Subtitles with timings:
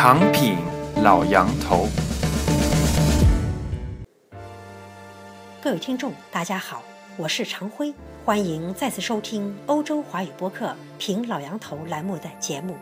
[0.00, 0.56] 长品
[1.02, 1.88] 老杨头，
[5.60, 6.84] 各位听众，大家好，
[7.16, 7.92] 我是常辉，
[8.24, 10.66] 欢迎再次收听欧洲华语播客
[10.98, 12.76] 《评老杨头》栏目的节目。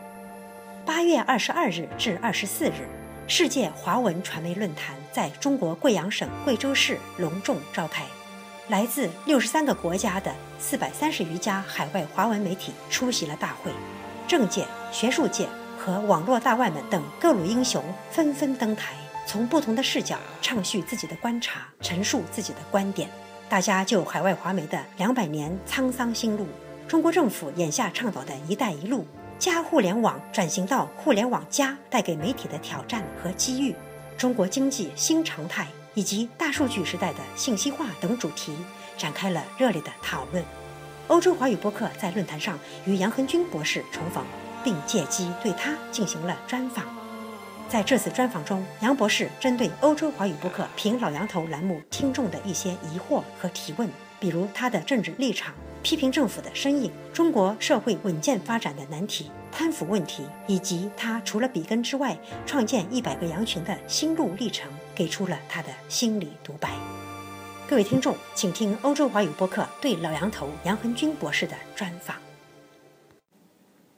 [0.85, 2.87] 八月二十二日至二十四日，
[3.27, 8.03] 世界华文传媒论坛在中国贵阳省贵州市隆重召开，
[8.67, 13.71] 来自六十三个国家的四百三十余家海外华文媒体出席了大会，
[14.27, 15.47] 政界、学术界。
[15.87, 18.93] 和网络大腕们等各路英雄纷纷登台，
[19.25, 23.09] 从不同的视角畅叙自己的观察，陈述自己的观点。
[23.47, 26.45] 大家就海外华媒的两百年沧桑心路，
[26.89, 29.07] 中国政府眼下倡导的一带一路、
[29.39, 33.73] 加互联网转型到互联网加带给媒体的挑战和机遇，
[34.17, 38.53] 中国经济新常态以及大数据时代的信息化等主题，
[38.97, 40.43] 展开了热烈的讨论。
[41.07, 44.21] 欧洲华语播客在论坛上与杨恒军博士重逢。
[44.63, 46.85] 并借机对他进行了专访。
[47.69, 53.89] 在这次专访中，杨博士针对欧洲华语播客“评老杨头”栏目听众的一些疑惑和提问，
[54.21, 66.69] 比如他的政治立场、批评政府的身影、中国社会稳健发展的难题、贪腐问题，以及他除了笔根之外创建一百个羊群的心路历程，给出了他的心理独白。
[67.67, 72.15] 各位听众，请听欧洲华语播客对老杨头杨恒军博士的专访。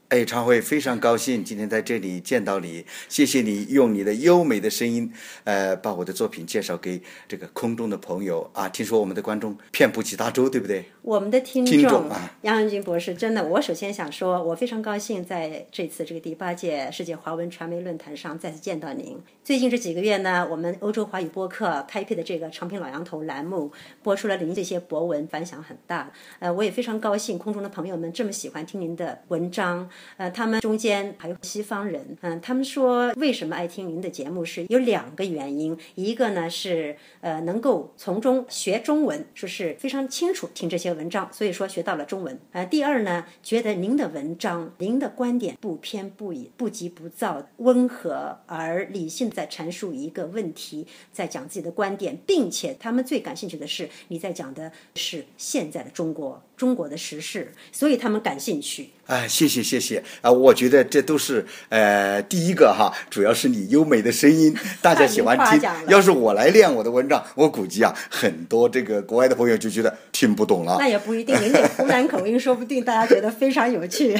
[0.10, 2.84] 哎，常辉，非常高兴今天在这里见到你。
[3.08, 8.68] 谢谢你用你的优美的声音，呃，把我的作品介绍给这个空中的朋友啊。
[8.68, 10.84] 听说我们的观众遍布几大洲，对不对？
[11.04, 12.10] 我们的听众，
[12.42, 19.16] 杨永军博士，真的，我首先想说，我非常高兴在这次这个第八届世界华文传媒论坛上再次见到您。
[19.44, 26.12] 最近这几个月呢，我们欧洲华语播客开辟的这个长篇老杨头栏目播出了您这些博文，反响很大。
[26.40, 29.88] 呃，我也非常高兴，空中的朋友们这么喜欢听您的文章。
[30.18, 42.40] 呃，他们中间还有西方人，嗯，他们说为什么爱听您的节目是有两个原因，一个呢是呃能够从中学中文，说是非常清楚听这些文章，所以说学到了中文。
[42.52, 56.42] 呃，第二呢，觉得您的文章、您的观点不偏不倚、不急不躁、温和而理性，在阐述一个问题，在讲自己的观点，并且他们最感兴趣的是你在讲的是现在的中国。
[56.60, 58.90] 中国的时事，所以他们感兴趣。
[59.06, 60.30] 哎，谢谢谢谢啊！
[60.30, 64.54] 我觉得这都是呃，第一个哈，主要是你优美的声音，
[64.84, 65.70] 大家喜欢听。
[65.88, 70.76] 要是我来念我的文章，我估计啊，很多这个国外的朋友就觉得听不懂了。
[70.78, 74.16] 那也不一定，您这湖南口音，说不定大家觉得非常有趣。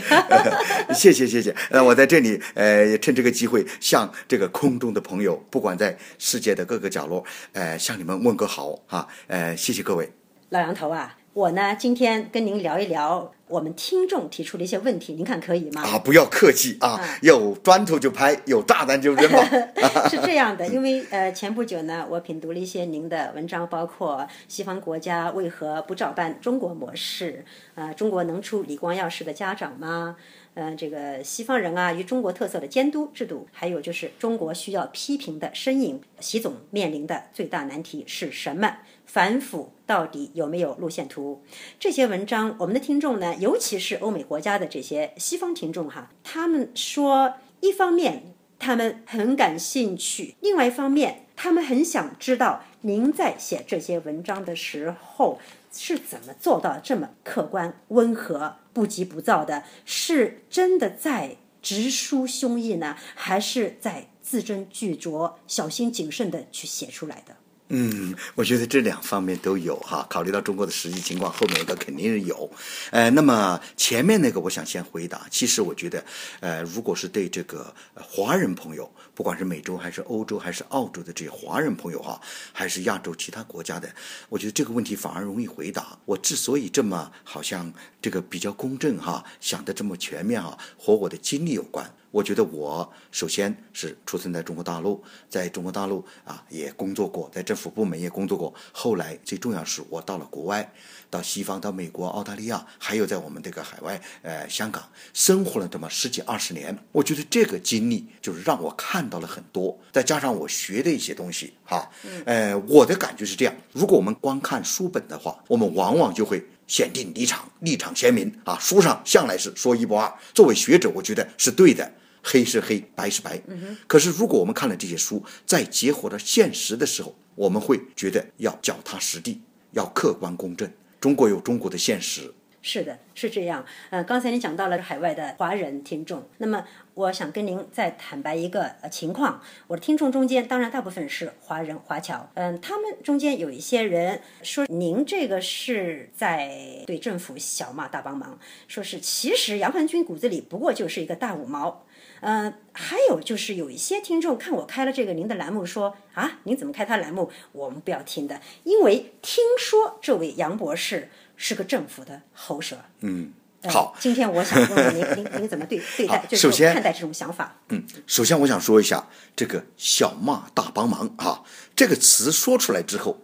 [0.96, 1.54] 谢谢谢谢。
[1.70, 9.06] 呃，我在这里呃，趁这个机会向这个空中的朋友，不管在世界的各个角落，呃，向你们问个好哈。
[9.28, 10.10] 呃，谢谢各位。
[10.50, 11.19] 老杨头啊。
[11.40, 15.82] 我呢，今天跟您聊一聊我们听众提出的一些问题，您看可以吗？
[15.84, 19.24] 啊，不要客气啊，有砖头就拍，有炸弹就扔。
[20.12, 27.46] 是这样的，因为呃，前不久呢，我品读了一些您的文章，包括西方国家为何不照搬中国模式？
[27.76, 30.18] 呃，中国能出李光耀式的家长吗？
[30.56, 38.80] 嗯，这个西方人啊，与中国特色的监督制度，还有就是中国需要批评的身影，习总面临的最大难题是什么？
[39.12, 41.42] 反腐到底有没有路线图？
[41.80, 55.40] 这些文章，我们的听众呢，尤其是欧美国家的这些西方听众哈，他们说，一方面他们很感兴趣，另外一方面他们很想知道您在写这些文章的时候
[55.74, 59.64] 是怎么做到这么客观、温和、不急不躁的？
[59.86, 67.38] 是真的在直抒胸臆呢，还是在字斟句酌、小心谨慎的去写出来的？
[67.72, 70.06] 嗯，我觉得这两方面都有哈。
[70.10, 72.50] 考虑到中国的实际情况，后面一个肯定是有。
[72.90, 75.28] 呃，那么前面那个，我想先回答。
[75.30, 76.04] 其实我觉得，
[76.40, 82.20] 呃，如果是对这个华人朋友，不管是美洲还是欧洲还是澳洲的这些华人朋友哈，
[82.52, 83.88] 还是亚洲其他国家的，
[84.30, 85.96] 我觉得这个问题反而容易回答。
[86.06, 87.72] 我之所以这么好像
[88.02, 91.94] 这个比较公正哈，想的这么全面哈，和我的经历有关。
[92.12, 98.54] 我觉得我首先是出生在中国大陆，在中国大陆啊也工作过，在政府部门也工作过。
[98.72, 100.74] 后来最重要是我到了国外，
[101.10, 106.76] 到西方，到美国、澳大利亚，还有在我们这个海外，呃，香港生活了这么十几二十年。
[106.92, 111.90] 我觉得这个经历就是让我看到了很多，再加上我学的一些东西，哈，
[112.26, 116.44] 呃，我的感觉是这样：如果我们光看书本的话，我们往往就会。
[116.70, 118.56] 选定立场，立场鲜明啊！
[118.60, 120.14] 书上向来是说一不二。
[120.36, 121.92] 作为学者，我觉得是对的，
[122.24, 123.42] 黑是黑，白是白。
[123.88, 130.70] 可是，如果我们看了这些书，在结合到现实的时候，我们会觉得要脚踏实地，要客观公正。
[131.00, 133.66] 中国有中国的现实，是的，是这样。
[133.90, 148.38] 呃，刚才您讲到了海外的华人听众，那么我想跟您再坦白一个呃情况，我的听众中间当然大部分是华人华侨，嗯，他们中间有一些人说您这个是在对政府小骂大帮忙，
[148.68, 151.86] 说是其实杨汉军骨子里不过就是一个大五毛。
[152.22, 157.32] 嗯，还有就是有一些听众看我开了这个您的栏目，说啊，您怎么开他栏目？
[157.52, 162.78] 我们不要听的，因为听说这位杨博士是个政府的喉舌。
[163.00, 163.32] 嗯，
[163.62, 167.56] 呃好，今天我想问问您，您您怎么对 对待，就是看待这种想法？
[167.70, 171.44] 嗯，首先我想说一下这个“小骂大帮忙”啊，
[171.76, 173.22] 这个词说出来之后，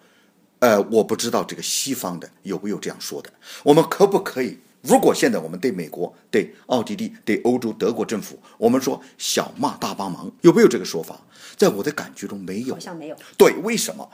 [0.60, 3.30] 呃，我不知道这个西方的有没有这样说的。
[3.64, 4.60] 我们可不可以？
[4.86, 11.20] 如果现在我们对美国、对奥地利、对欧洲、德国政府，我们说“小骂大帮忙”，有没有这个说法？
[11.58, 12.80] 在我的感觉中没有好。
[12.80, 13.16] 像没有。
[13.38, 14.10] 对，为什么？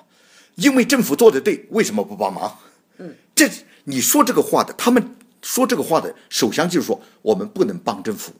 [0.56, 2.58] 因为政府做的对，为什么不帮忙？
[2.98, 3.50] 嗯，这
[3.86, 8.32] 你说这个话的，他们说这个话的，首先就是说我们不能帮政府。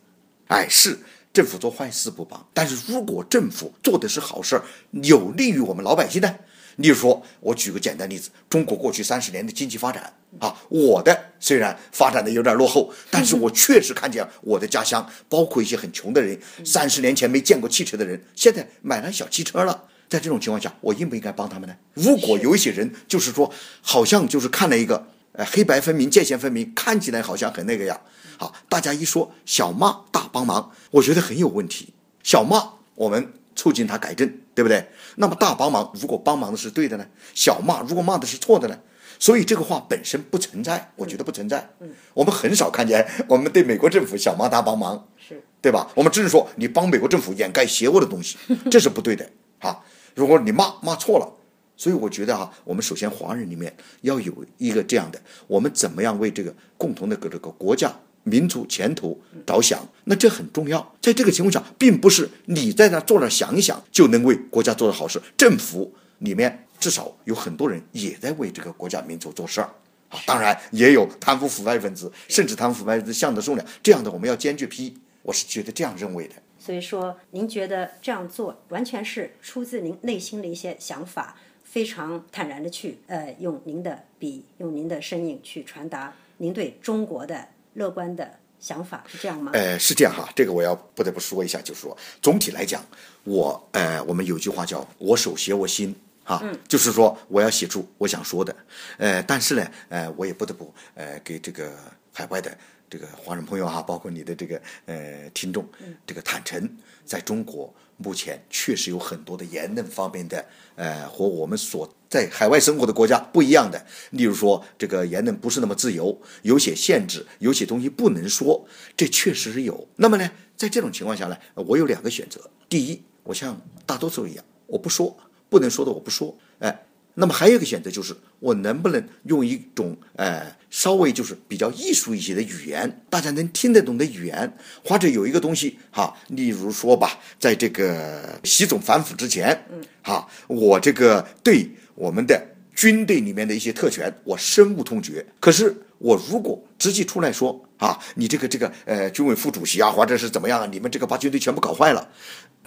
[0.48, 1.00] 哎，是
[1.34, 6.36] 政府做坏事不帮，但是如果政府做的是好事儿，有利于我们老百姓呢？
[6.82, 19.86] 例如说，我举个简单例子，中国过去三十年的经济发展啊，我的虽然发展的有点落后，但是我 确实看见我的家乡，包括一些很穷的人，三十年前没见过汽车的人，现在买了小汽车了。
[20.10, 21.74] 在这种情况下，我应不应该帮他们呢？
[21.94, 23.50] 如果有一些人就是说，
[23.82, 27.98] 好像就是看了一个呃黑白分明、界限分明，看起来好像很那个呀。
[28.38, 31.94] 好，大家一说小骂大帮忙，我觉得很有问题。
[32.24, 33.32] 小骂我们
[33.62, 34.84] 促进他改正，对不对？
[35.18, 37.06] 那么大帮忙，如果帮忙的是对的呢？
[37.36, 38.76] 小骂如果骂的是错的呢？
[39.20, 41.70] 所以这个话本身不存在，我觉得不存在。
[41.80, 45.92] 嗯，我们很少看见我们对美国政府小骂大帮忙，是对吧？
[45.94, 48.40] 我们只是说你帮美国政府掩盖邪恶的东西，
[48.72, 49.30] 这是不对的
[49.60, 49.78] 啊。
[50.16, 51.32] 如果你骂骂错了，
[51.78, 53.72] 所以我觉得哈、我们首先华人里面
[54.02, 57.94] 要有一个这样的，我们怎么样为这个共同的这个国家、
[58.24, 60.96] 民族前途着想，那这很重要。
[61.02, 69.70] 在这个情况下，并不是你在那坐那儿想一想就能为国家做的好事，政府里面至少有很多人也在为这个国家民族做事儿。
[70.10, 74.98] 啊，当然也有贪腐腐败分子，甚至贪腐腐败分子项的数量，这样的我们要坚决批。
[75.24, 76.34] 我是觉得这样认为的。
[76.60, 89.52] 所以说，您觉得这样做完全是出自您内心的一些想法，非常坦然的去呃用您的笔，用您的声音去传达您对中国的乐观的想法，是这样吗？
[89.54, 92.84] 呃，是这样哈，这个我要不得不说一下，就是说总体来讲，
[93.24, 98.56] 我呃，我们有句话叫“我手写我心”哈，就是说我要写出我想说的，
[98.98, 101.74] 呃，但是呢，呃，我也不得不呃给这个
[102.14, 102.56] 海外的
[102.90, 105.68] 这个华人朋友哈，包括你的这个呃听众，
[106.06, 106.70] 这个坦诚，
[107.04, 110.46] 在中国目前确实有很多的言论方面的
[110.76, 118.66] 呃和我们所在海外生活的国家不一样的，例如说这个言论不是那么自由，有些限制，有些东西不能说，
[118.98, 119.88] 这确实是有。
[119.96, 125.16] 那么呢，在这种情况下呢，我有两个选择：第一，我像大多数一样，我不说，
[125.50, 126.86] 不能说的我不说，哎。
[127.14, 142.42] 那么还有一个选择就是，我能不能用一种呃稍微就是比较艺术一些的语言，大家能听得懂的语言，或者有一个东西哈，例如说吧，在这个习总反腐之前，嗯，哈，我这个对我们的
[142.74, 145.26] 军队里面的一些特权，我深恶痛绝。
[145.42, 152.10] 可是我如果直接出来说啊，你这个这个呃军委副主席啊，或者是怎么样啊，你们这个把军队全部搞坏了，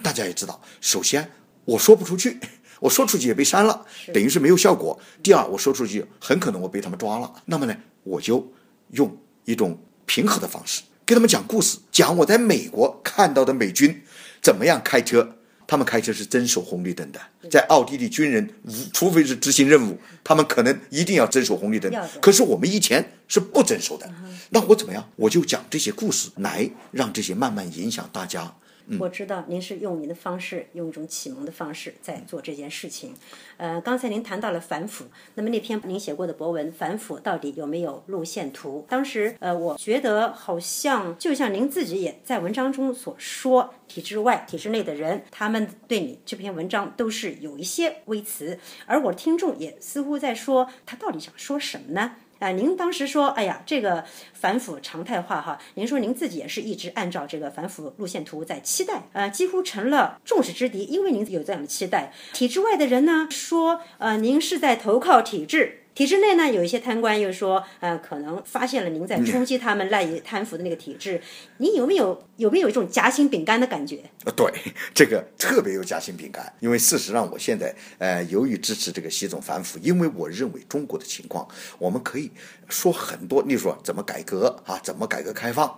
[0.03, 1.31] 大家也知道，首先
[1.65, 2.37] 我说不出去。
[2.79, 4.99] 我说出去也被删了，等于是没有效果。
[5.23, 7.31] 第二，我说出去很可能我被他们抓了。
[7.45, 8.51] 那么呢，我就
[8.91, 14.03] 用一种平和的方式给他们讲故事，讲我在美国看到的美军
[14.41, 15.37] 怎么样开车。
[15.67, 18.47] 他们开车是遵守红绿灯的，在奥地利军人，
[18.93, 21.91] 除非是执行任务，他们可能一定要遵守红绿灯。
[22.21, 24.07] 可是我们以前是不遵守的。
[24.51, 25.09] 那我怎么样？
[25.15, 28.55] 我就讲这些故事来让这些慢慢影响大家。
[28.99, 33.13] 我知道您是用您的方式，用一种启蒙的方式在做这件事情。
[33.57, 38.83] 呃，刚才您谈到了反腐，那么那篇您写过的博文《反腐到底有没有路线图》？
[38.89, 52.17] 当时呃，我觉得好像就像您自己也在文章中所说，体制外、体制内的人，他们对你这篇文章都是有一些微词，而我的听众也似乎在说，他到底想说什么呢？
[52.39, 62.11] 啊，您当时说，哎呀，这个反腐常态化哈，您说您自己也是一直按照这个反腐路线图在期待，呃，几乎成了众矢之的，因为您有这样的期待。
[62.33, 71.21] 体制外的人呢说，呃，您是在投靠体制，体制内呢，有一些贪官又说，呃，可能发现了您在冲击他们赖以贪腐的那个体制，
[71.57, 74.03] 你有没有有没有一种夹心饼干的感觉？
[74.25, 74.51] 呃，对，
[74.93, 81.47] 这个特别有夹心饼干，因为事实上我现在呃，由于支持这个习总反腐，因为我认为中国的情况，
[81.79, 82.29] 我们可以
[82.67, 85.73] 说很多，例如说怎么改革啊，怎么改革开放，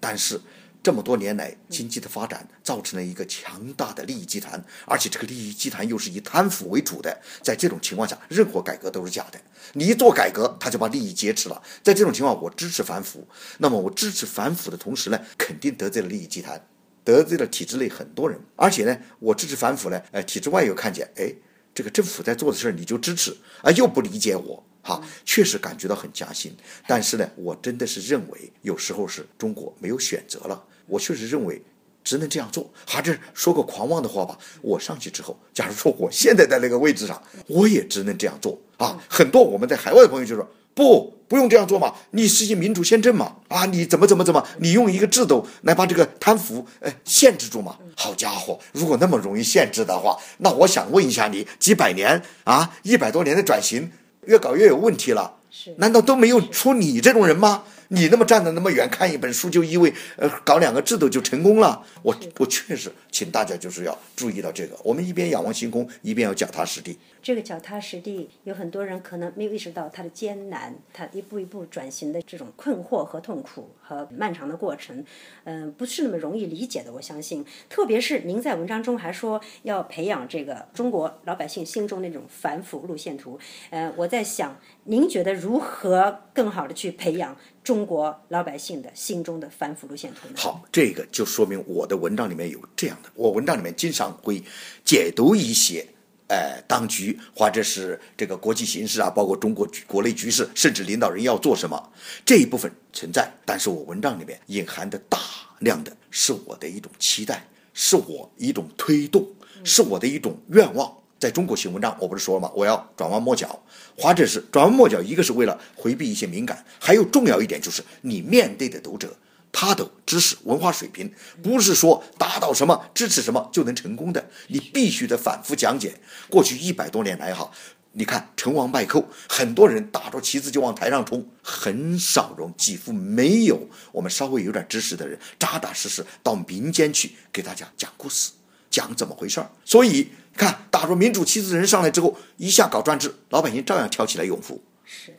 [0.00, 0.40] 但是。
[0.82, 7.20] 这么多年来，经济的发展造成了一个强大的利益集团，而且这个利益集团又是以贪腐为主的。
[7.42, 9.38] 在这种情况下，任何改革都是假的。
[9.74, 11.62] 你一做改革，他就把利益劫持了。
[11.82, 13.28] 在这种情况，我支持反腐。
[13.58, 16.66] 那么，我支持反腐的同时呢，肯定得罪了利益集团，
[17.04, 18.40] 得罪了体制内很多人。
[18.56, 21.30] 而且呢，我支持反腐呢，呃，体制外又看见，哎，
[21.74, 24.64] 这个政府在做的事儿你就支持，啊，又不理解我。
[24.82, 26.56] 哈，确实感觉到很加薪，
[26.88, 30.64] 但是呢，我真的是认为有时候是中国没有选择了。
[30.90, 31.62] 我确实认为
[32.04, 32.68] 只能这样做。
[32.86, 39.02] 还是说个狂妄的话吧，我上去之后，假如说我现在在那个位置上，我也只能这样做啊。
[39.08, 47.76] 很多我们在海外的朋友就说不，不用这样做嘛，你实行民主宪政嘛，啊，你怎么怎么怎么，你用一个制度来把这个贪腐呃限制住嘛。
[47.96, 53.90] 好家伙，如果那么容易限制的话，那我想问一下你，几百年啊，一百多年的转型。
[54.26, 55.36] 越搞越有问题了，
[55.78, 57.64] 难道都没有出你这种人吗？
[57.92, 61.84] 你那么站得那么远，看一本书就意味呃搞两个制度就成功了？
[62.02, 66.96] 我我确实，请大家就是要注意到这个，我们一边仰望星空，一边要脚踏实地。
[67.20, 75.04] 这个脚踏实地，有很多人可能没有意识到它的艰难，它一步一步转型的这种困惑和痛苦和漫长的过程，
[75.42, 76.92] 嗯，不是那么容易理解的。
[76.92, 83.38] 我相信，特别是您在文章中还说要培养这个中国老百姓心中那种反腐路线图，
[83.70, 84.56] 呃，我在想，
[84.90, 90.34] 您觉得如何更好的去培养中国老百姓的心中的反腐路线图呢？
[90.36, 94.42] 好，这个就说明我的文章里面有这样的，我文章里面经常会
[94.84, 95.86] 解读一些。
[96.26, 101.92] 呃，当局或者是这个国际形势啊，包括中国国内局势，甚至领导人要做什么，
[102.24, 103.28] 这一部分存在。
[103.44, 105.18] 但是我文章里面隐含的大
[105.58, 107.44] 量的是我的一种期待，
[107.74, 109.26] 是我一种推动，
[109.64, 110.99] 是我的一种愿望。
[111.20, 112.50] 在中国写文章，我不是说了吗？
[112.56, 113.62] 我要转弯抹角，
[113.96, 119.14] 或者是转弯抹角，一个是为了回避一些敏感，还有重要一点就是你面对的读者。
[119.52, 121.12] 他的知识文化水平
[121.42, 125.92] 不是说达到什么支持什么就能成功的，你必须得反复讲解。
[126.28, 127.50] 过去一百多年来，哈，
[127.92, 138.30] 你看成王败寇，很多人打着旗子就往台上冲，很少人，几乎没有我们稍微有点知识的人，扎扎实实到民间去给大家讲故事，
[138.70, 139.50] 讲怎么回事儿。
[139.64, 144.62] 所以看打着民主旗子的人上来之后，一下搞专制，老百姓照样跳起来拥护。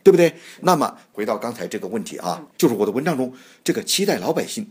[0.03, 0.35] 对不对？
[0.63, 4.69] 那么回到刚才这个问题啊，就是我的文章中这个期待老百姓，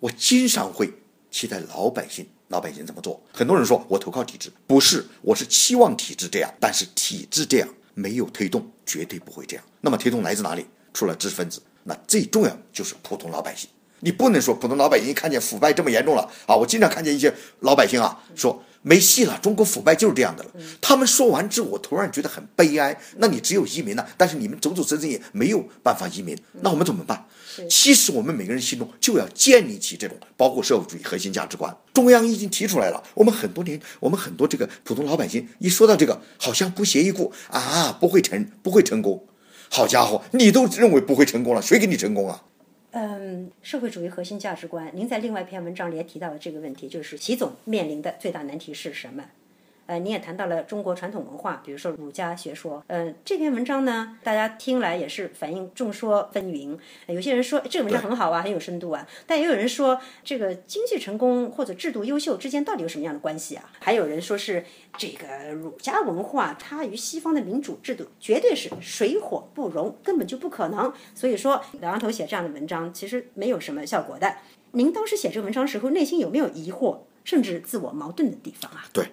[0.00, 0.92] 我经常会
[1.30, 3.18] 期待老百姓，老百姓怎么做？
[3.32, 9.64] 很多人说我投靠体制，不是，我是期望体制这样，但是体制这样没有推动，绝对不会这样。
[9.80, 10.66] 那么推动来自哪里？
[10.92, 13.70] 除了知识分子，那最重要就是普通老百姓。
[14.00, 16.54] 你不能说普通老百姓看见腐败这么严重了啊！
[16.54, 18.62] 我经常看见一些老百姓啊说。
[18.86, 20.50] 没戏了，中国腐败就是这样的了。
[20.78, 22.94] 他们说完之后，我突然觉得很悲哀。
[23.16, 27.26] 那你只有移民了，但是你们走走神神也没有办法移民，那我们怎么办？
[27.70, 31.74] 其实我们每个人心中就要建立起这种包括社会主义核心价值观。
[31.94, 39.24] 中央已经提出来了，我们很多年，我们很多这个普通老百姓一说到这个，好像不屑一顾啊，不会成，不会成功。
[39.70, 42.42] 好家伙，你都认为不会成功了，谁给你成功啊？
[42.96, 49.24] 嗯，社会主义核心价值观，您在另外一篇文章里也提到了这个问题，就是习总面临的最大难题是什么？
[49.86, 52.82] 呃，你也谈到了中国传统文化，比如说儒家学说。
[52.86, 56.78] 嗯，这篇文章呢，大家听来也是反映众说纷纭。
[57.06, 63.70] 有些人说这个文章很好啊，很有深度啊，但也有人说这个经济成功或者制度优秀之间到底有什么样的关系啊？
[63.80, 64.64] 还有人说是
[64.96, 70.92] 这个儒家文化它与西方的民主制度绝对是水火不容，根本就不可能。
[71.14, 74.36] 所以说，老杨头写这样的文章其实没有什么效果的。
[74.72, 78.86] 您当时写这个文章时候，内心有没有疑惑，甚至自我矛盾的地方啊？
[78.92, 79.08] 对。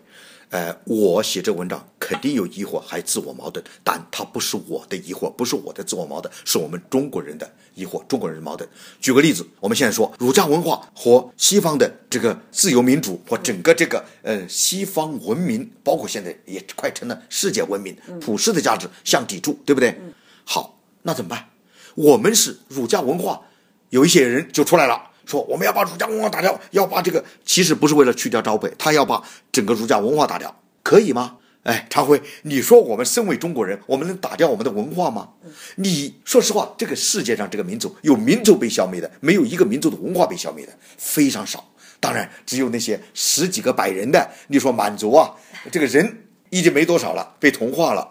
[0.52, 8.70] 呃，我写这文章肯定有疑惑，还自我矛盾，但它不是我的疑惑，不是我的自我矛盾，是我们中国人的疑惑，中国人的矛盾。
[9.00, 19.98] 举个例子，我们现在说儒家文化和西方的这个自由民主和整个这个呃西方文明，包括现在也快成了世界文明普世的价值相抵触，对不对？
[20.44, 21.48] 好，那怎么办？
[21.96, 23.44] 我们是儒家文化，
[23.90, 25.11] 有一些人就出来了。
[25.32, 31.38] 说我们要把儒家文化打掉，要把这个其实不是为了去掉招北，他要把整个儒家文化打掉，可以吗？
[31.64, 35.30] 哎，常辉，你说我们身为中国人，我们能打掉我们的文化吗？
[35.76, 41.64] 你说实话，这个世界上这个民族有民族被消灭的，没有一个民族的文化被消灭的，非常少。
[42.00, 45.32] 当然，只有那些十几个百人的，你说满族啊，
[45.72, 48.10] 这个人已经没多少了，被同化了。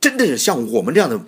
[0.00, 1.20] 真的是像我们这样的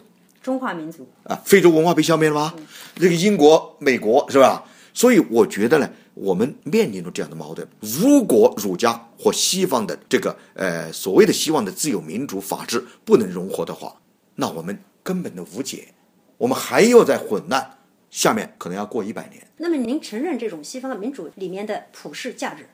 [0.43, 2.55] 中华民族啊，非洲文化被消灭了吗？
[2.97, 4.65] 这个英国、美国是吧？
[4.99, 7.65] 所以我觉得呢，我们面临着这样的矛盾。
[7.81, 13.95] 如果儒家或西方的这个呃所谓的希望的自由、民主、法治不能融合的话，
[14.35, 15.95] 那我们根本的无解，
[16.37, 17.79] 我们还要在混乱
[18.11, 19.41] 下面可能要过一百年。
[19.59, 22.67] 那么您承认这种西方的民主里面的普世价值？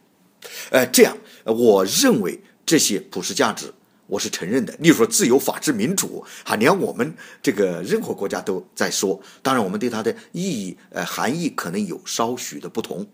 [0.71, 1.15] 呃，这样，
[1.45, 3.71] 我认为这些普世价值
[4.15, 4.73] 我是承认的。
[4.79, 13.05] 例如说自由、法治、民主，哈，连我们这个任何国家都在说，当然我们对它的意义、呃含义可能有稍许的不同。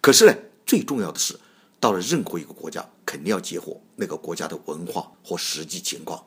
[0.00, 0.34] 可是呢，
[0.66, 1.38] 最重要的是，
[1.78, 6.20] 到了任何一个国家，肯定要结合那个国家的文化和实际情况，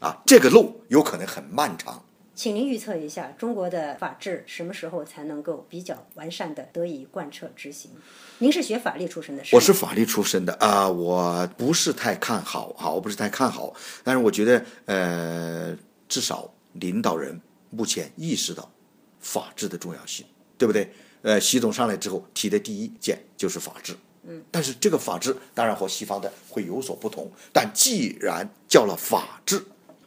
[0.00, 2.04] 啊，这个路有可能很漫长。
[2.38, 7.90] 请您预测一下，中国的法治什么时候才能够比较完善的得以贯彻执行？
[8.38, 15.76] 您是学法律出身的，是我是法律出身的啊，我不是太看好哈，我不是太看好，但是我觉得呃，
[16.08, 17.40] 至少领导人
[17.70, 18.70] 目前意识到
[19.18, 20.24] 法治的重要性，
[20.56, 20.88] 对不对？
[21.22, 29.60] 呃，习总上来之后提的第一件就是法治，嗯，但是这个法治当然和西方的会有所不同，但既然叫了法治。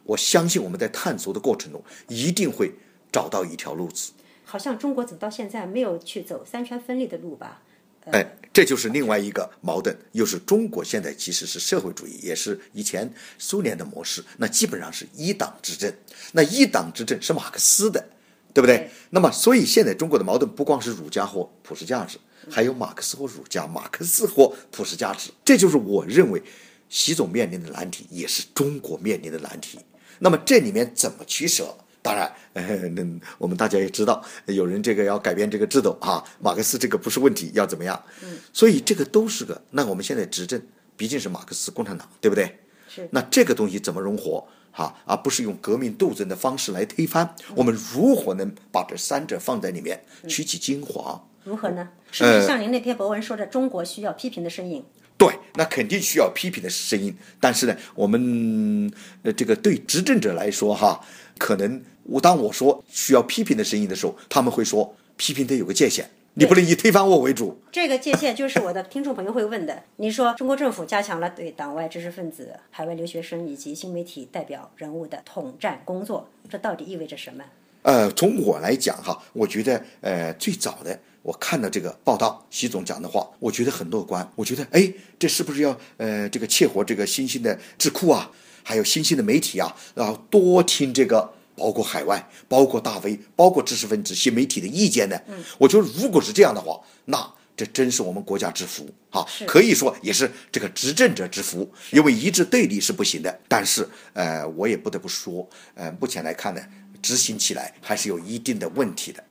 [0.04, 2.72] 我相信我们在探索的过程中一定会
[3.10, 4.12] 找到一条路子。
[4.44, 7.62] 好像中国走到现在没有去走三权分立的路吧？
[8.06, 15.90] 哎，这就是另外一个矛盾，又是中国现在其实是社会主义，也是以前苏联的模式，那基本上是一党执政。
[16.32, 18.04] 那一党执政是马克思的，
[18.52, 18.90] 对不对？
[19.10, 22.18] 那么，所以现在中国的矛盾不光是儒家或普世价值，
[22.50, 25.30] 还有马克思或儒家，马克思或普世价值。
[25.44, 26.42] 这就是我认为
[26.88, 29.78] 习总面临的难题，也是中国面临的难题。
[30.22, 31.74] 那么这里面怎么取舍？
[32.00, 33.04] 当然，那
[33.38, 38.00] 我们大家也知道，有人这个要改变这个制度啊，马克思这个不是问题，要怎么样？
[38.24, 39.60] 嗯，所以这个都是个。
[39.70, 40.60] 那我们现在执政
[40.96, 42.58] 毕竟是马克思共产党，对不对？
[42.88, 43.08] 是。
[43.12, 44.44] 那这个东西怎么融合？
[44.72, 47.34] 哈，而不是用革命斗争的方式来推翻。
[47.54, 51.22] 我们如何能把这三者放在里面，取其精华？
[51.44, 51.88] 如何呢？
[52.10, 54.84] 是不是像您那篇博文说的，中国需要批评的声音？
[55.22, 57.16] 对，那肯定需要批评的声音。
[57.38, 61.00] 但是呢，我们呃，这个对执政者来说，哈，
[61.38, 67.56] 可能我当我说需要批评的声音的时候，他们会说批评得有个界限，你不能以推翻我为主。
[67.70, 69.84] 这个界限就是我的听众朋友会问的。
[69.98, 77.44] 你说中国政府加强了对党外知识分子、海外留学生以及新媒体代表人物的统战工作，这到底意味着什么？
[77.82, 80.98] 呃，从我来讲哈，我觉得呃，最早的。
[81.22, 84.28] 我看到这个报道，习总讲的话，我觉得很乐观。
[84.34, 88.30] 我觉得，哎，这是不是要呃，这个切合这个新兴的智库啊，
[88.62, 95.16] 还有新兴的媒体啊，然后多听这个，包括海外、包括大 V、包括知识分子、新媒体的意见呢？
[95.28, 99.24] 嗯，我觉得如果是这样的话，那这真是我们国家之福啊！
[99.46, 103.40] 可以说也是这个执政者之福，因为一致对立是不行的。
[103.46, 106.60] 但是，呃，我也不得不说，呃，目前来看呢，
[107.00, 109.22] 执行起来还是有一定的问题的。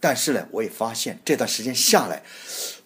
[0.00, 2.22] 但是呢，我也发现这段时间下来，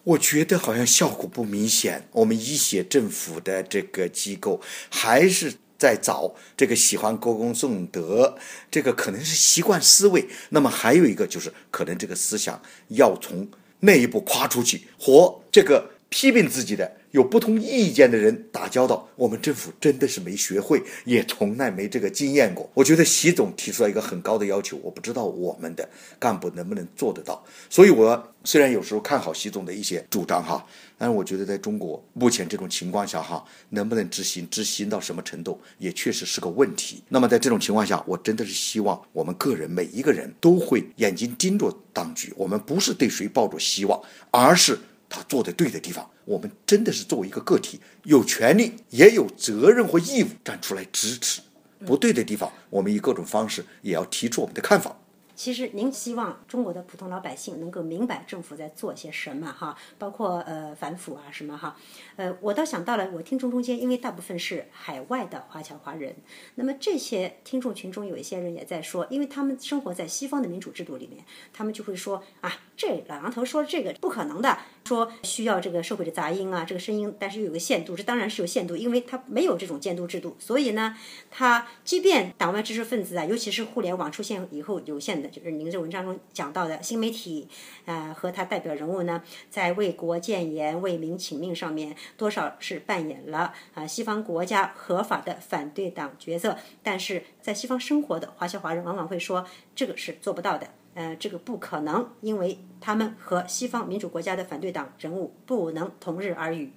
[0.03, 2.09] 我觉得好像效果不明显。
[2.11, 8.37] 我们一些政府的这个机构还是在找这个喜欢歌功颂德，
[8.70, 10.29] 这个可能是习惯思维。
[10.50, 13.48] 那么还有一个就是，可能这个思想要从
[13.81, 16.88] 内一步跨出去，和这个批评自己的。
[17.11, 22.68] 有不同意见的人打交道，我们政府真的是没学会，也从来没这个经验过。
[22.74, 27.44] 我觉得习总提出来一个很高的要求，我不知道我们的干部能不能做得到。
[27.68, 30.64] 所以，我虽然有时候看好习总的一些主张哈，
[30.98, 37.03] 但是我觉得在中国目前这种情况下哈，能不能执行，执行到什么程度，也确实是个问题。
[37.09, 44.00] 那么在这种情况下，我真的是希望我们个人每一个人都会眼睛盯着当局，我们不是对谁抱着希望，
[44.31, 44.77] 而是。
[45.14, 51.40] 他做的对的地方，我们真的是作为一个个体，有权利也有责任和义务站出来支持；
[51.87, 54.96] 不对的地方，我们以各种方式也要提出我们的看法。
[55.37, 61.77] 其实您希望中国的普通老百姓能够明白政府在做些什么哈，包括呃反腐啊什么哈，
[62.14, 66.14] 呃我倒想到了我听众中间，因为大部分是海外的华侨华人，
[66.55, 80.97] 那么这些听众群中有一些人也在说，因为他们生活在西方的民主制度里面，他们就会说啊，这老杨头说这个不可能的，说需要这个社会的杂音啊，这个声音，但是又有个限度，这当然是有限度，因为他没有这种监督制度，所以呢，
[81.31, 85.29] 他即便党外知识分子啊，尤其是互联网出现以后有限的。
[85.29, 87.49] 就是您这文章中讲到的新媒体，
[87.85, 96.59] 呃，和他代表人物呢，在为国建言、为民请命上面，多少是扮演了啊西方国家合法的反对党角色。
[96.83, 106.70] 但是在西方生活的华侨华人往往会说，这个是做不到的，呃，这个不可能，因为他们和西方民主国家的反对党人物不能同日而语。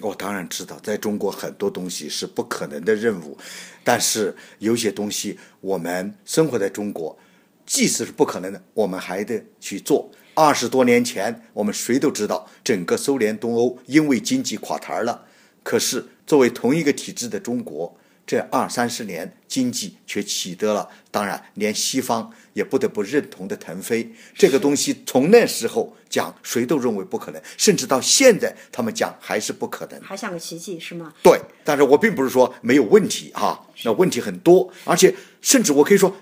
[0.00, 3.36] 我当然知道，在中国很多东西是不可能的任务，
[3.82, 7.16] 但是有些东西我们生活在中国。
[7.66, 10.10] 即使是不可能的，我们还得去做。
[10.34, 15.24] 二十多年前，我们谁都知道，整个苏联东欧因为经济垮台了。
[15.62, 24.10] 可是，作为同一个体制的中国，这二三十年经济却取得了，当然连西方也不得不认同的腾飞。
[24.34, 31.12] 这个东西从那时候讲，谁都认为不可能，甚至到现在，他们讲还是不可能，还像个奇迹，是吗？
[31.22, 36.14] 对，但是我并不是说没有问题哈，那问题很多，而且甚至我可以说。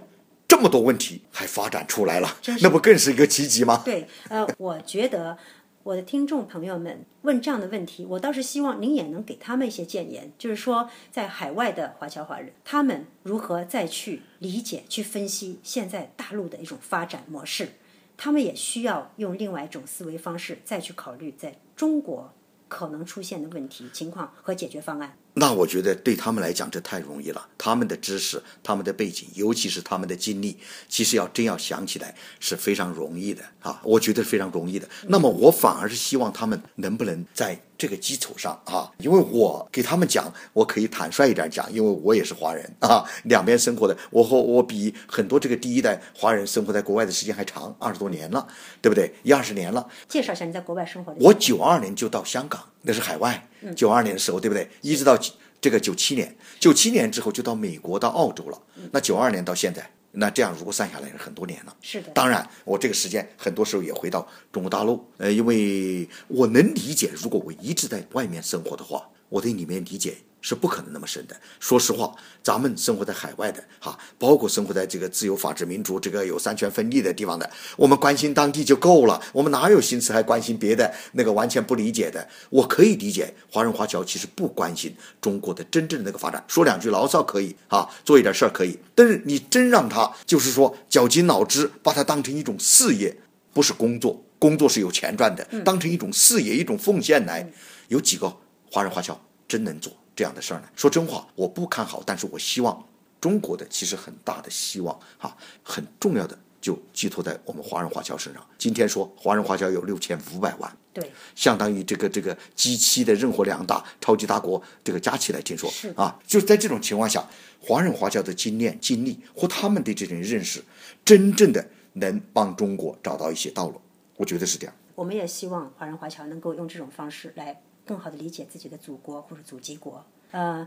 [0.48, 3.80] 这么多问题还发展出来了，那不更是一个奇迹吗？
[3.82, 5.36] 对，呃，我觉得
[5.85, 17.71] 我的听众朋友们问这样的问题，我倒是希望您也能给他们一些建言，就是说，在海外的华侨华人，他们如何再去理解、去分析现在大陆的一种发展模式，
[18.16, 22.33] 他们也需要用另外一种思维方式再去考虑在中国
[22.72, 25.14] 可能出现的问题情况和解决方案。
[25.35, 30.56] 那我觉得对他们来讲这太容易了，他们的知识、他们的背景，尤其是他们的经历，
[30.88, 33.78] 其实要真要想起来是非常容易的啊！
[33.85, 34.88] 我觉得非常容易的。
[35.08, 48.47] 那么我反而是希望他们能不能在这个基础上啊，因为我给他们讲，我可以坦率一点讲，因为我也是华人啊，两边生活的，我和我比很多这个第一代华人生活在国外的时间还长，二十多年了，
[48.81, 49.12] 对不对？
[49.25, 49.85] 一二十年了。
[50.09, 51.18] 介绍一下你在国外生活的。
[51.21, 53.49] 我九二年就到香港，那是海外。
[53.75, 54.71] 九二年的时候，对不对？
[54.81, 55.18] 一直到
[55.61, 58.57] 这个九七年，九七年之后就到美国、到澳洲了。
[58.92, 61.77] 那九二年到现在，那这样如果算下来是很多年了。
[61.81, 62.11] 是的。
[62.12, 65.05] 当然，我这个时间很多时候也回到中国大陆。
[65.18, 70.16] 呃，因为我能理解，如果我一直在外面生活的话，我对里面理解。
[70.42, 71.35] 是不可能那么深的。
[71.59, 79.22] 说实话，咱们生活在海外的，哈，包括生活在这个自由、法治、民主、这个有三权分立的地方的，我们关心当地就够了。
[79.33, 80.92] 我们哪有心思还关心别的？
[81.12, 83.33] 那个完全不理解的，我可以理解。
[83.50, 88.76] 华人华侨其实不关心中国的真正的那个发展，说两句牢骚可以，哈，做一点事儿可以。
[88.94, 93.16] 但是你真让他就是说绞尽脑汁，把它当成一种事业，
[93.52, 97.48] 不是工作，工作是有钱赚的，当成一种事业、一种奉献来，
[97.87, 98.37] 有几个
[98.68, 99.92] 华人华侨真能做？
[100.14, 100.68] 这样的事儿呢？
[100.77, 102.87] 说真话，我不看好，但是我希望
[103.20, 108.46] 中国的其实很大的希望哈，很重要的就寄托在我们华人华侨身上。
[108.59, 117.27] 今天说华人华侨有六千五百万，对，相当于这个这个 G 七的任何两大超级大国这个加起来，听说是啊，就在这种情况下，
[117.61, 120.62] 华人华侨的经验经历和他们对这种认识，
[121.05, 123.81] 真正的能帮中国找到一些道路，
[124.16, 124.75] 我觉得是这样。
[124.94, 127.62] 我们也希望华人华侨能够用这种方式来。
[127.87, 130.05] 更好的理解自己的祖国或者祖籍国。
[130.31, 130.66] 呃，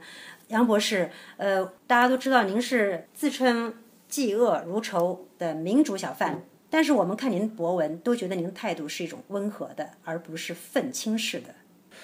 [0.49, 3.73] 杨博士，呃，大家都知道您是自称
[4.10, 11.56] 嫉恶如仇的民主小贩，但是我们看您博文都觉得您的态度是一种温和的，而不是愤青式的。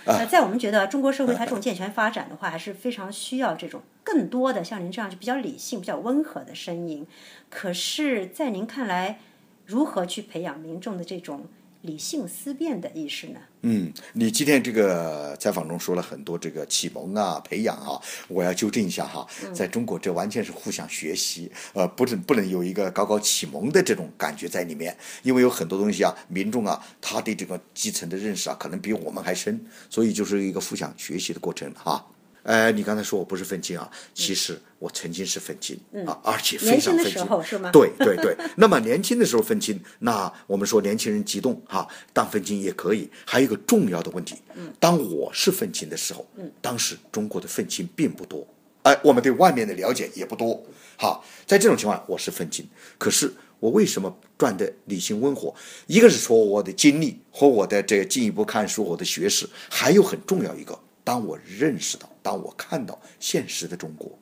[0.06, 7.06] 呃，在我们觉得中国社会它这种健全发展的话，还是非常需要这种更多的像您这样就比较理性、比较温和的声音。
[7.50, 9.19] 可是，在您看来，
[9.67, 11.45] 如何去培养民众的这种？
[11.81, 13.39] 理性思辨的意识呢？
[13.63, 32.05] 嗯，你今天这个采访中说了很多这个启蒙啊、培养啊，我要纠正一下哈，在中国这完全是互相学习，呃，不能不能有一个搞搞启蒙的这种感觉在里面，因为有很多东西啊，民众啊，他对这个基层的认识啊，可能比我们还深，所以就是一个互相学习的过程哈。
[32.43, 37.43] 呃，你刚才说我不是愤青啊，其实我曾经是愤青啊，而且非常愤青。
[37.43, 37.69] 是吗？
[37.71, 38.36] 对对对。
[38.58, 43.10] 那么年轻的时候愤青，那我们说年轻人激动哈，当愤青也可以。
[43.25, 44.36] 还有一个重要的问题，
[44.80, 46.25] 当我是愤青的时候，
[46.62, 48.47] 当时中国的愤青并不多，
[48.84, 50.63] 哎，我们对外面的了解也不多。
[50.97, 52.67] 好，在这种情况，我是愤青。
[52.97, 55.54] 可是我为什么赚的理性温和？
[55.86, 60.77] 一个是说我的经历和我的这进一步看书，我的学识，还有很重要一个。
[61.03, 64.17] 当我认识到，当我看到现实的中国，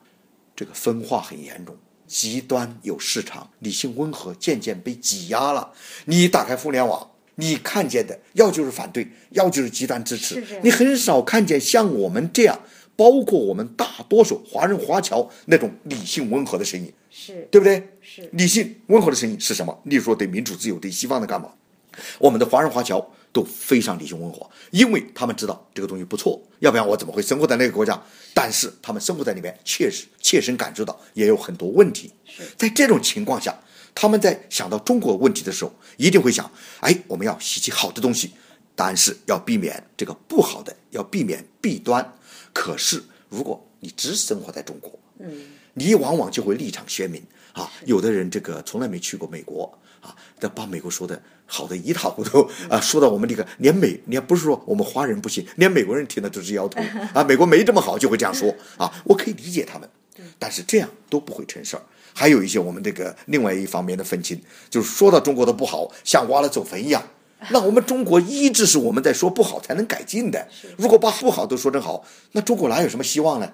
[0.56, 5.72] 这个分化很严重，极端有市场，理性温和渐渐被挤压了。
[6.06, 12.58] 你打开互联网，你看见的要就是反对，要就是极端支持，你很少看见像我们这样，
[12.96, 17.88] 包括我们大多数华人华侨那种理性温和的声音，是对不对？
[18.00, 19.78] 是理性温和的声音是什么？
[19.84, 21.52] 例如说对民主自由、对西方的干嘛？
[22.18, 23.10] 我们的华人华侨。
[23.32, 28.00] 都非常理性温和，因为他们知道这个东西不错，要不然我怎么会生活在那个国家？
[28.34, 32.12] 但是他们生活在里面，确实切身感受到也有很多问题。
[32.56, 33.58] 在这种情况下，
[33.94, 38.32] 他们在想到中国问题的时候，一定会想：哎，我们要吸取好的东西，
[38.74, 42.14] 但是要避免这个不好的，要避免弊端。
[42.52, 45.30] 可是如果你只生活在中国，嗯，
[45.74, 47.70] 你往往就会立场鲜明啊。
[47.84, 49.72] 有的人这个从来没去过美国。
[50.00, 56.80] 啊，那把美国说的好的一塌糊涂啊，说到我们这个连美，你不是说我们华人不行，连美国人听了都是摇头
[57.12, 57.22] 啊。
[57.22, 58.90] 美国没这么好，就会这样说啊。
[59.04, 59.86] 我可以理解他们，
[60.38, 61.82] 但是这样都不会成事儿。
[62.14, 67.06] 还有一些我们这个另外一方面的愤青，就是说到中国的不好，像挖了祖坟一样。
[67.50, 70.48] 那我们中国一直是我们在说不好才能改进的。
[70.78, 72.02] 如果把不好都说成好，
[72.32, 73.52] 那中国哪有什么希望呢？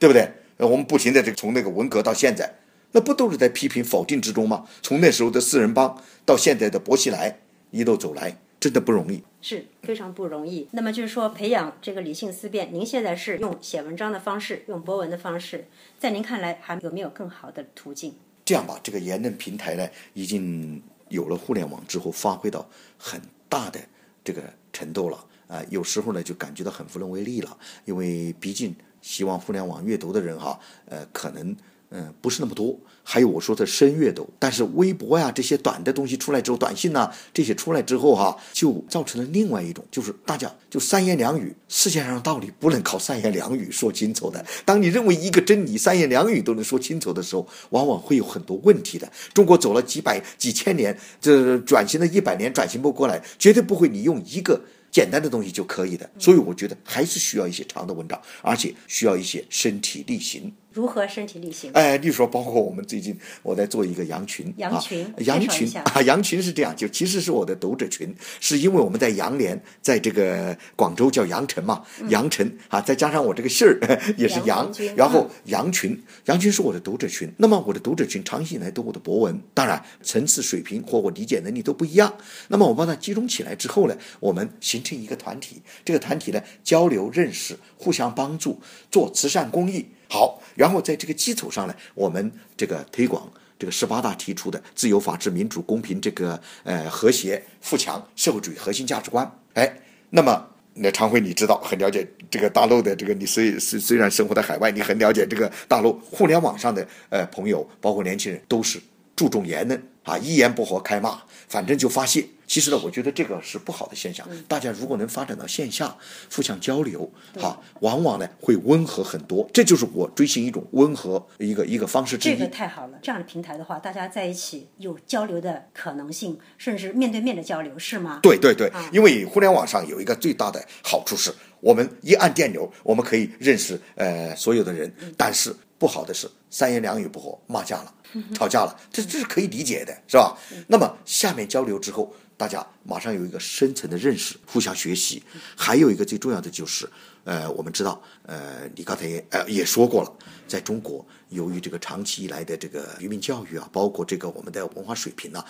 [0.00, 0.28] 对不对？
[0.56, 2.54] 呃我们不停的这个从那个文革到现在，
[2.92, 4.66] 那不都是在批评否定之中吗？
[4.82, 7.40] 从那时候的四人帮到现在的薄熙来，
[7.70, 9.22] 一路走来，真的不容易。
[9.42, 10.68] 是非常不容易。
[10.70, 15.66] 那么就是说，培养这个理性思辨，您现在是用写文章的方式，用博文的方式，
[15.98, 18.14] 在您看来还有没有更好的途径？
[18.44, 23.80] 这样吧，这个言论平台呢，已经有了互联网之后，发挥到很大的
[24.22, 25.24] 这个程度了。
[25.46, 31.54] 啊、有时候呢，就感觉到很无能为力了，因为毕竟希望互联网阅读的人哈，呃，可能
[31.90, 32.76] 嗯、不是那么多。
[33.04, 44.44] 还有我说的深阅读，但是微博呀这些短的东西出来之后，短信呐、这些出来之后哈，就造成了另外一种，就是大家就三言两语，世界上道理不能靠三言两语说清楚的。
[44.64, 49.08] 当你认为一个真理三言两语都能说清楚的时候，往往会有很多问题的。
[49.34, 54.60] 中国走了几百几千年，这转型了一百年，转型不过来，绝对不会你用一个。
[54.94, 60.52] 简单的东西就可以的，所以我觉得还是需要一些长的文章，而且需要一些身体力行。
[60.74, 61.70] 如何身体力行？
[61.72, 73.78] 哎，例如说，包括我们最近我在做一个羊群，羊群啊、羊群 啊，羊群是这样，就其实是我的读者群，是因为我们在羊年，在这个广州叫羊城嘛，羊城啊，再加上我这个姓儿
[74.18, 77.32] 也是羊，然后羊群，羊群是我的读者群。
[77.36, 82.12] 那么我的读者群长期以来读我的博文，当然层次水平或我理解能力都不一样。
[82.48, 88.60] 那么我把它集中起来之后呢，我们形成一个团体，这个团体呢交流认识，互相帮助，
[88.90, 89.86] 做慈善公益。
[90.08, 99.30] 好，然后在这个基础上呢，我们这个推广这个十八大提出的自由、法治、民主、公平这个呃和谐、富强社会主义核心价值观。
[99.54, 108.80] 哎，那么那常辉，你知道很了解这个大陆的这个，你虽虽虽然生活在海外，你很了解这个大陆互联网上的呃朋友，包括年轻人，都是
[109.14, 112.24] 注重言论啊，一言不合开骂，反正就发泄。
[112.46, 114.28] 其实呢，我觉得这个是不好的现象。
[114.46, 115.96] 大家如果能发展到线下
[116.30, 119.48] 互相交流，哈，往往呢会温和很多。
[119.50, 122.36] 这就是我追寻一种温和一个一个方式之一。
[122.36, 128.20] 这个太好了，这样的平台的话，大家在一起有交流的可能性，甚至面对面的交流，是吗？
[128.22, 135.54] 对对对啊，因为互联网上有一个最大的好处是，我们一按电钮，我们可以认识呃所有的人，但是
[135.84, 137.94] 不好的是三言两语不合，骂架了，
[138.34, 140.34] 吵架了，这这是可以理解的，是吧？
[140.66, 145.22] 那么下面交流之后，大家马上有一个深层的认识，互相学习，
[145.54, 146.88] 还有一个最重要的就是。
[147.24, 150.10] 呃，我们知道，呃，你刚才也呃也说过了，
[150.48, 155.44] 在中国，由于这个长期以来的这个愚民教育啊，包括这个我们的文化水平啊，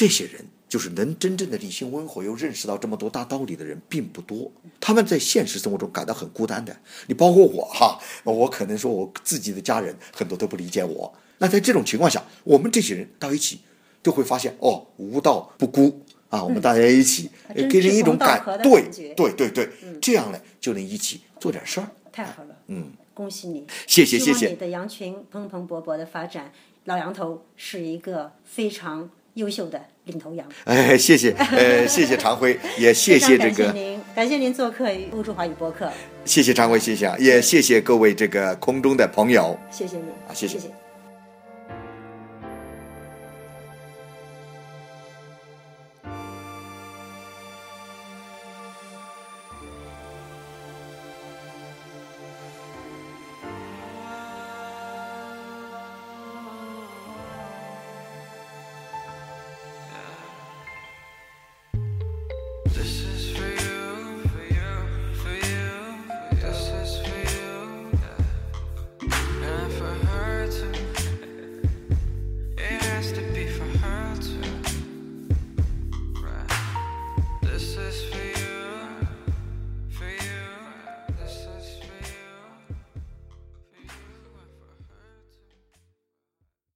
[0.00, 6.74] 这些人就是能真正的理性温和又认识到这么多大道理的人并不多，他们在现实生活中感到很孤单的。
[7.06, 11.12] 你包括我哈，我可能说我自己的家人很多都不理解我。
[11.36, 13.60] 那在这种情况下，我们这些人到一起，
[14.02, 16.00] 就会发现哦，无道不孤。
[16.30, 19.68] 啊，我们大家一起，给人一种感对对对对，
[20.00, 21.90] 这样呢就能一起做点事儿。
[22.10, 24.48] 太好了，嗯，恭喜你，谢谢谢谢。
[24.48, 26.50] 你的羊群蓬蓬勃勃的发展，
[26.84, 29.10] 老羊头是一个非常
[29.40, 30.46] 优秀的领头羊。
[30.64, 35.90] 哎，谢谢，呃，谢谢常辉，也 谢谢这个，您，感谢您做客于欧洲华语播客，
[36.24, 39.58] 谢谢常辉，谢谢啊，也谢谢各位这个空中的朋友。
[39.70, 40.89] 谢谢你，啊谢谢谢谢。